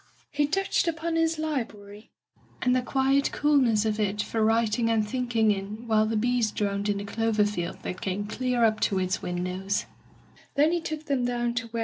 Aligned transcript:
He 0.31 0.47
touched 0.47 0.87
upon 0.87 1.15
his 1.15 1.37
library, 1.37 2.09
and 2.63 2.75
the 2.75 2.81
quiet 2.81 3.31
coolness 3.31 3.85
of 3.85 3.99
it 3.99 4.19
for 4.19 4.43
writing 4.43 4.89
and 4.89 5.07
thinking 5.07 5.51
in 5.51 5.87
while 5.87 6.07
the 6.07 6.17
bees 6.17 6.49
droned 6.51 6.89
in 6.89 6.97
the 6.97 7.03
clover 7.05 7.45
field 7.45 7.77
that 7.83 8.01
came 8.01 8.25
clear 8.25 8.63
up 8.65 8.79
to 8.79 8.97
its 8.97 9.21
windows. 9.21 9.85